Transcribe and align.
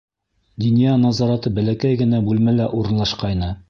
Диниә 0.63 0.95
назараты 1.03 1.53
бәләкәй 1.59 2.03
генә 2.03 2.25
бүлмәлә 2.31 2.71
урынлашҡайны. 2.81 3.57